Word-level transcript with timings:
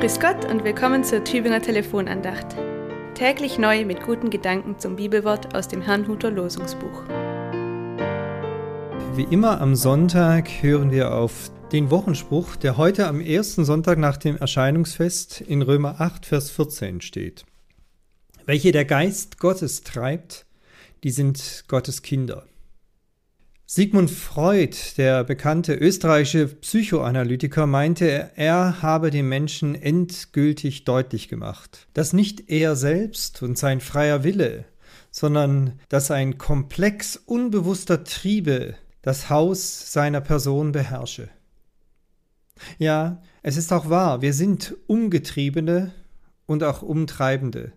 Grüß 0.00 0.20
Gott 0.20 0.44
und 0.48 0.62
willkommen 0.62 1.02
zur 1.02 1.24
Tübinger 1.24 1.60
Telefonandacht. 1.60 2.54
Täglich 3.14 3.58
neu 3.58 3.84
mit 3.84 4.00
guten 4.00 4.30
Gedanken 4.30 4.78
zum 4.78 4.94
Bibelwort 4.94 5.56
aus 5.56 5.66
dem 5.66 5.82
Herrnhuter 5.82 6.30
Losungsbuch. 6.30 7.02
Wie 9.16 9.26
immer 9.28 9.60
am 9.60 9.74
Sonntag 9.74 10.62
hören 10.62 10.92
wir 10.92 11.12
auf 11.12 11.50
den 11.72 11.90
Wochenspruch, 11.90 12.54
der 12.54 12.76
heute 12.76 13.08
am 13.08 13.20
ersten 13.20 13.64
Sonntag 13.64 13.98
nach 13.98 14.18
dem 14.18 14.36
Erscheinungsfest 14.36 15.40
in 15.40 15.62
Römer 15.62 16.00
8, 16.00 16.26
Vers 16.26 16.50
14 16.50 17.00
steht. 17.00 17.44
Welche 18.46 18.70
der 18.70 18.84
Geist 18.84 19.40
Gottes 19.40 19.82
treibt, 19.82 20.46
die 21.02 21.10
sind 21.10 21.64
Gottes 21.66 22.02
Kinder. 22.02 22.44
Sigmund 23.70 24.10
Freud, 24.10 24.74
der 24.96 25.24
bekannte 25.24 25.74
österreichische 25.74 26.48
Psychoanalytiker, 26.48 27.66
meinte, 27.66 28.30
er 28.34 28.80
habe 28.80 29.10
dem 29.10 29.28
Menschen 29.28 29.74
endgültig 29.74 30.84
deutlich 30.84 31.28
gemacht, 31.28 31.86
dass 31.92 32.14
nicht 32.14 32.48
er 32.48 32.76
selbst 32.76 33.42
und 33.42 33.58
sein 33.58 33.82
freier 33.82 34.24
Wille, 34.24 34.64
sondern 35.10 35.78
dass 35.90 36.10
ein 36.10 36.38
Komplex 36.38 37.16
unbewusster 37.26 38.04
Triebe 38.04 38.74
das 39.02 39.28
Haus 39.28 39.92
seiner 39.92 40.22
Person 40.22 40.72
beherrsche. 40.72 41.28
Ja, 42.78 43.20
es 43.42 43.58
ist 43.58 43.70
auch 43.70 43.90
wahr, 43.90 44.22
wir 44.22 44.32
sind 44.32 44.76
Umgetriebene 44.86 45.92
und 46.46 46.64
auch 46.64 46.80
Umtreibende. 46.80 47.72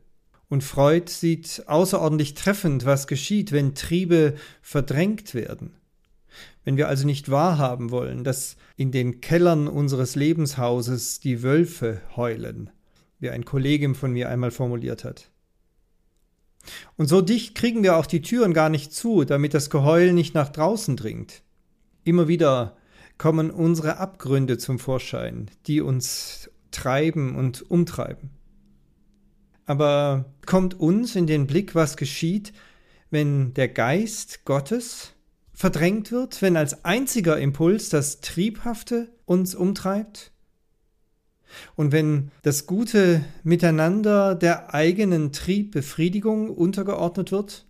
Und 0.47 0.63
Freud 0.63 1.11
sieht 1.11 1.63
außerordentlich 1.67 2.33
treffend, 2.33 2.85
was 2.85 3.07
geschieht, 3.07 3.51
wenn 3.51 3.75
Triebe 3.75 4.35
verdrängt 4.61 5.33
werden. 5.33 5.75
Wenn 6.63 6.77
wir 6.77 6.87
also 6.87 7.05
nicht 7.05 7.31
wahrhaben 7.31 7.91
wollen, 7.91 8.23
dass 8.23 8.55
in 8.75 8.91
den 8.91 9.21
Kellern 9.21 9.67
unseres 9.67 10.15
Lebenshauses 10.15 11.19
die 11.19 11.41
Wölfe 11.41 12.01
heulen, 12.15 12.69
wie 13.19 13.29
ein 13.29 13.45
Kollegin 13.45 13.95
von 13.95 14.11
mir 14.11 14.29
einmal 14.29 14.51
formuliert 14.51 15.03
hat. 15.03 15.31
Und 16.97 17.07
so 17.07 17.21
dicht 17.21 17.55
kriegen 17.55 17.81
wir 17.81 17.95
auch 17.97 18.05
die 18.05 18.21
Türen 18.21 18.53
gar 18.53 18.69
nicht 18.69 18.93
zu, 18.93 19.23
damit 19.23 19.53
das 19.53 19.69
Geheul 19.69 20.13
nicht 20.13 20.35
nach 20.35 20.49
draußen 20.49 20.95
dringt. 20.95 21.41
Immer 22.03 22.27
wieder 22.27 22.77
kommen 23.17 23.51
unsere 23.51 23.97
Abgründe 23.97 24.57
zum 24.57 24.79
Vorschein, 24.79 25.49
die 25.67 25.81
uns 25.81 26.49
treiben 26.71 27.35
und 27.35 27.69
umtreiben. 27.69 28.31
Aber 29.65 30.33
kommt 30.45 30.79
uns 30.79 31.15
in 31.15 31.27
den 31.27 31.47
Blick, 31.47 31.75
was 31.75 31.97
geschieht, 31.97 32.53
wenn 33.09 33.53
der 33.53 33.67
Geist 33.67 34.45
Gottes 34.45 35.13
verdrängt 35.61 36.11
wird, 36.11 36.41
wenn 36.41 36.57
als 36.57 36.85
einziger 36.85 37.37
Impuls 37.37 37.89
das 37.89 38.19
Triebhafte 38.19 39.09
uns 39.25 39.53
umtreibt? 39.53 40.31
Und 41.75 41.91
wenn 41.91 42.31
das 42.41 42.65
gute 42.65 43.23
Miteinander 43.43 44.33
der 44.33 44.73
eigenen 44.73 45.31
Triebbefriedigung 45.31 46.49
untergeordnet 46.49 47.31
wird? 47.31 47.65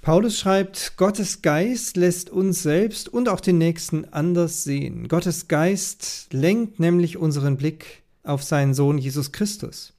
Paulus 0.00 0.38
schreibt, 0.38 0.96
Gottes 0.96 1.42
Geist 1.42 1.98
lässt 1.98 2.30
uns 2.30 2.62
selbst 2.62 3.10
und 3.10 3.28
auch 3.28 3.40
den 3.40 3.58
Nächsten 3.58 4.06
anders 4.06 4.64
sehen. 4.64 5.06
Gottes 5.06 5.48
Geist 5.48 6.28
lenkt 6.32 6.80
nämlich 6.80 7.18
unseren 7.18 7.58
Blick 7.58 8.04
auf 8.22 8.42
seinen 8.42 8.72
Sohn 8.72 8.96
Jesus 8.96 9.32
Christus. 9.32 9.92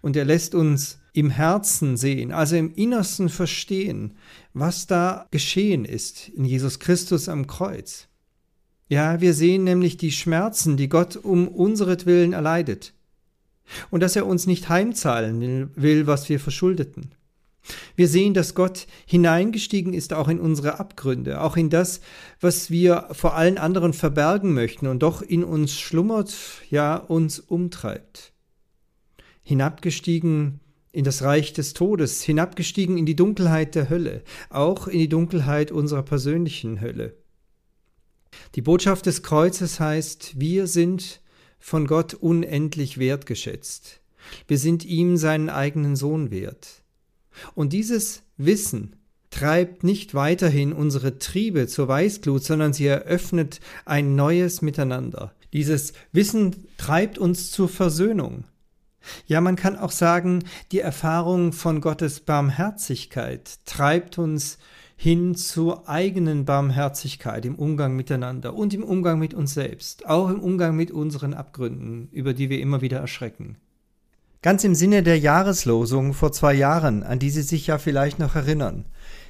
Und 0.00 0.16
er 0.16 0.24
lässt 0.24 0.54
uns 0.54 0.98
im 1.12 1.30
Herzen 1.30 1.96
sehen, 1.96 2.32
also 2.32 2.56
im 2.56 2.74
Innersten 2.74 3.28
verstehen, 3.28 4.14
was 4.54 4.86
da 4.86 5.26
geschehen 5.30 5.84
ist 5.84 6.28
in 6.30 6.44
Jesus 6.44 6.78
Christus 6.78 7.28
am 7.28 7.46
Kreuz. 7.46 8.08
Ja, 8.88 9.20
wir 9.20 9.34
sehen 9.34 9.64
nämlich 9.64 9.96
die 9.96 10.12
Schmerzen, 10.12 10.76
die 10.76 10.88
Gott 10.88 11.16
um 11.16 11.48
unseretwillen 11.48 12.32
erleidet. 12.32 12.94
Und 13.90 14.00
dass 14.00 14.16
er 14.16 14.26
uns 14.26 14.46
nicht 14.46 14.68
heimzahlen 14.68 15.70
will, 15.76 16.06
was 16.06 16.28
wir 16.28 16.40
verschuldeten. 16.40 17.14
Wir 17.94 18.08
sehen, 18.08 18.34
dass 18.34 18.54
Gott 18.54 18.86
hineingestiegen 19.06 19.94
ist 19.94 20.12
auch 20.12 20.28
in 20.28 20.40
unsere 20.40 20.80
Abgründe, 20.80 21.40
auch 21.40 21.56
in 21.56 21.70
das, 21.70 22.00
was 22.40 22.70
wir 22.70 23.08
vor 23.12 23.34
allen 23.34 23.56
anderen 23.56 23.92
verbergen 23.92 24.52
möchten 24.52 24.86
und 24.86 25.02
doch 25.02 25.22
in 25.22 25.44
uns 25.44 25.78
schlummert, 25.78 26.34
ja 26.70 26.96
uns 26.96 27.38
umtreibt. 27.38 28.32
Hinabgestiegen 29.42 30.60
in 30.92 31.04
das 31.04 31.22
Reich 31.22 31.52
des 31.52 31.72
Todes, 31.72 32.22
hinabgestiegen 32.22 32.98
in 32.98 33.06
die 33.06 33.16
Dunkelheit 33.16 33.74
der 33.74 33.88
Hölle, 33.88 34.22
auch 34.50 34.86
in 34.86 34.98
die 34.98 35.08
Dunkelheit 35.08 35.72
unserer 35.72 36.02
persönlichen 36.02 36.80
Hölle. 36.80 37.16
Die 38.54 38.62
Botschaft 38.62 39.06
des 39.06 39.22
Kreuzes 39.22 39.80
heißt, 39.80 40.38
wir 40.38 40.66
sind 40.66 41.20
von 41.58 41.86
Gott 41.86 42.14
unendlich 42.14 42.98
wertgeschätzt. 42.98 44.00
Wir 44.46 44.58
sind 44.58 44.84
ihm 44.84 45.16
seinen 45.16 45.48
eigenen 45.48 45.96
Sohn 45.96 46.30
wert. 46.30 46.82
Und 47.54 47.72
dieses 47.72 48.22
Wissen 48.36 48.96
treibt 49.30 49.82
nicht 49.82 50.14
weiterhin 50.14 50.72
unsere 50.72 51.18
Triebe 51.18 51.66
zur 51.66 51.88
Weißglut, 51.88 52.44
sondern 52.44 52.72
sie 52.72 52.86
eröffnet 52.86 53.60
ein 53.86 54.14
neues 54.14 54.60
Miteinander. 54.60 55.34
Dieses 55.52 55.94
Wissen 56.12 56.66
treibt 56.76 57.18
uns 57.18 57.50
zur 57.50 57.68
Versöhnung. 57.68 58.44
Ja, 59.26 59.40
man 59.40 59.56
kann 59.56 59.76
auch 59.76 59.90
sagen, 59.90 60.44
die 60.70 60.80
Erfahrung 60.80 61.52
von 61.52 61.80
Gottes 61.80 62.20
Barmherzigkeit 62.20 63.58
treibt 63.64 64.18
uns 64.18 64.58
hin 64.96 65.34
zur 65.34 65.88
eigenen 65.88 66.44
Barmherzigkeit 66.44 67.44
im 67.44 67.56
Umgang 67.56 67.96
miteinander 67.96 68.54
und 68.54 68.72
im 68.72 68.84
Umgang 68.84 69.18
mit 69.18 69.34
uns 69.34 69.52
selbst, 69.54 70.06
auch 70.06 70.28
im 70.28 70.40
Umgang 70.40 70.76
mit 70.76 70.92
unseren 70.92 71.34
Abgründen, 71.34 72.08
über 72.12 72.34
die 72.34 72.50
wir 72.50 72.60
immer 72.60 72.82
wieder 72.82 72.98
erschrecken. 72.98 73.56
Ganz 74.42 74.64
im 74.64 74.74
Sinne 74.74 75.02
der 75.02 75.18
Jahreslosung 75.18 76.14
vor 76.14 76.32
zwei 76.32 76.54
Jahren, 76.54 77.02
an 77.02 77.18
die 77.18 77.30
Sie 77.30 77.42
sich 77.42 77.66
ja 77.68 77.78
vielleicht 77.78 78.18
noch 78.18 78.34
erinnern. 78.34 78.86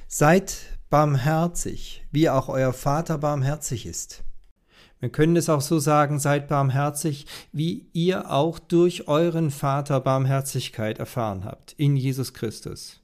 Seid 0.07 0.57
barmherzig, 0.89 2.05
wie 2.11 2.29
auch 2.29 2.49
euer 2.49 2.73
Vater 2.73 3.17
barmherzig 3.17 3.85
ist. 3.87 4.23
Wir 5.03 5.09
können 5.09 5.35
es 5.35 5.49
auch 5.49 5.59
so 5.59 5.79
sagen, 5.79 6.17
seid 6.17 6.47
barmherzig, 6.47 7.25
wie 7.51 7.87
ihr 7.91 8.31
auch 8.31 8.57
durch 8.57 9.09
euren 9.09 9.51
Vater 9.51 9.99
Barmherzigkeit 9.99 10.97
erfahren 10.97 11.43
habt, 11.43 11.73
in 11.75 11.97
Jesus 11.97 12.33
Christus. 12.33 13.01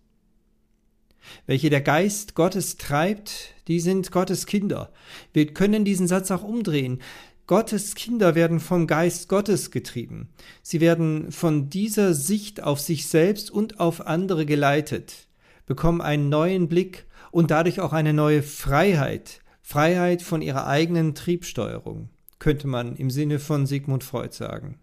Welche 1.46 1.70
der 1.70 1.82
Geist 1.82 2.36
Gottes 2.36 2.78
treibt, 2.78 3.54
die 3.68 3.82
sind 3.82 4.14
Gottes 4.14 4.46
Kinder. 4.46 4.94
Wir 5.34 5.54
können 5.54 5.84
diesen 5.84 6.08
Satz 6.08 6.32
auch 6.32 6.42
umdrehen. 6.42 7.02
Gottes 7.48 7.96
Kinder 7.96 8.34
werden 8.34 8.62
vom 8.62 8.88
Geist 8.88 9.28
Gottes 9.28 9.70
getrieben. 9.70 10.30
Sie 10.62 10.80
werden 10.80 11.34
von 11.34 11.70
dieser 11.70 12.14
Sicht 12.14 12.64
auf 12.64 12.80
sich 12.80 13.08
selbst 13.08 13.52
und 13.52 13.82
auf 13.82 14.08
andere 14.08 14.46
geleitet, 14.46 15.28
bekommen 15.66 16.00
einen 16.00 16.30
neuen 16.30 16.70
Blick 16.70 17.08
und 17.32 17.52
dadurch 17.52 17.82
auch 17.82 17.92
eine 17.92 18.14
neue 18.14 18.42
Freiheit, 18.42 19.42
Freiheit 19.70 20.24
von 20.24 20.42
ihrer 20.42 20.66
eigenen 20.66 21.14
Triebsteuerung, 21.14 22.10
könnte 22.40 22.66
man 22.66 22.96
im 22.96 23.12
Sinne 23.12 23.38
von 23.38 23.68
Sigmund 23.68 24.04
Freud 24.04 24.34
sagen. 24.34 24.80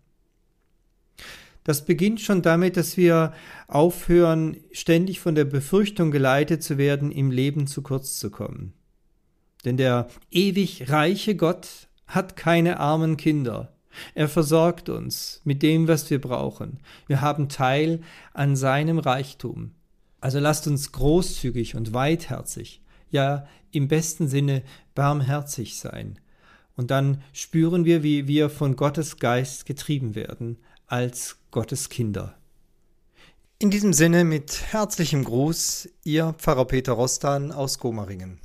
Das 1.65 1.85
beginnt 1.85 2.21
schon 2.21 2.41
damit, 2.41 2.77
dass 2.77 2.97
wir 2.97 3.33
aufhören, 3.67 4.59
ständig 4.71 5.19
von 5.19 5.35
der 5.35 5.45
Befürchtung 5.45 6.13
geleitet 6.13 6.63
zu 6.63 6.79
werden, 6.79 7.11
im 7.11 7.33
Leben 7.33 7.67
zu 7.67 7.83
kurz 7.83 8.17
zu 8.21 8.31
kommen. 8.31 8.75
Denn 9.65 9.77
der 9.77 10.07
ewig 10.31 10.89
reiche 10.89 11.35
Gott 11.35 11.89
hat 12.07 12.37
keine 12.37 12.79
armen 12.79 13.17
Kinder. 13.17 13.75
Er 14.15 14.29
versorgt 14.29 14.89
uns 14.89 15.41
mit 15.43 15.65
dem, 15.65 15.89
was 15.89 16.09
wir 16.11 16.21
brauchen. 16.21 16.79
Wir 17.09 17.23
haben 17.23 17.49
Teil 17.49 18.03
an 18.35 18.55
seinem 18.55 19.01
Reichtum. 19.01 19.73
Also 20.21 20.39
lasst 20.39 20.69
uns 20.69 20.93
großzügig 20.93 21.75
und 21.75 21.93
weitherzig 21.93 22.83
ja 23.11 23.47
im 23.73 23.89
besten 23.89 24.29
Sinne 24.29 24.63
barmherzig 24.95 25.79
sein. 25.79 26.19
Und 26.77 26.91
dann 26.91 27.23
spüren 27.33 27.85
wir, 27.85 28.03
wie 28.03 28.27
wir 28.29 28.51
von 28.51 28.77
Gottes 28.77 29.19
Geist 29.19 29.67
getrieben 29.67 30.15
werden 30.15 30.59
als 30.87 31.39
Gottes 31.51 31.89
Kinder. 31.89 32.37
In 33.59 33.71
diesem 33.71 33.95
Sinne 33.95 34.25
mit 34.25 34.73
herzlichem 34.73 35.25
Gruß, 35.25 35.89
Ihr 36.05 36.35
Pfarrer 36.37 36.67
Peter 36.67 36.93
Rostan 36.93 37.53
aus 37.53 37.79
Gomaringen. 37.79 38.39